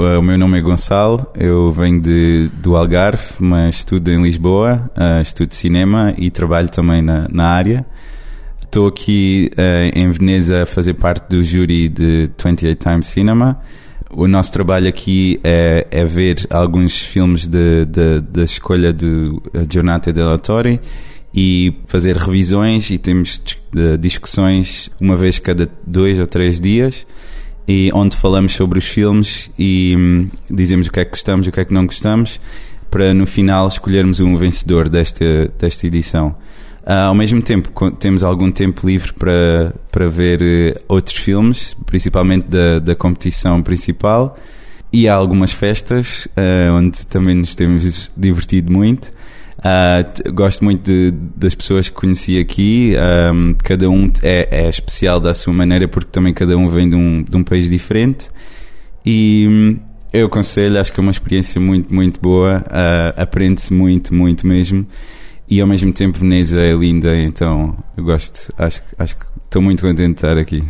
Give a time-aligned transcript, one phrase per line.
[0.00, 5.20] o meu nome é Gonçalo, eu venho de, do Algarve, mas estudo em Lisboa, uh,
[5.20, 7.84] estudo cinema e trabalho também na, na área.
[8.62, 13.60] Estou aqui uh, em Veneza a fazer parte do júri de 28 Times Cinema.
[14.10, 20.80] O nosso trabalho aqui é, é ver alguns filmes da escolha do Giornata del Autore
[21.32, 23.40] e fazer revisões e temos
[24.00, 27.06] discussões uma vez cada dois ou três dias
[27.66, 31.50] e onde falamos sobre os filmes e hum, dizemos o que é que gostamos e
[31.50, 32.40] o que é que não gostamos
[32.90, 36.34] para no final escolhermos um vencedor desta, desta edição.
[36.82, 42.48] Uh, ao mesmo tempo, temos algum tempo livre para, para ver uh, outros filmes, principalmente
[42.48, 44.36] da, da competição principal,
[44.92, 49.12] e há algumas festas uh, onde também nos temos divertido muito.
[49.60, 52.94] Uh, gosto muito de, das pessoas que conheci aqui.
[53.32, 56.96] Um, cada um é, é, especial da sua maneira, porque também cada um vem de
[56.96, 58.30] um, de um país diferente.
[59.04, 59.78] E um,
[60.12, 62.64] eu aconselho, acho que é uma experiência muito, muito boa.
[62.66, 64.86] Uh, Aprende-se muito, muito mesmo.
[65.48, 68.52] E ao mesmo tempo, Veneza é linda, então eu gosto.
[68.56, 70.62] Acho, acho que estou muito contente de estar aqui.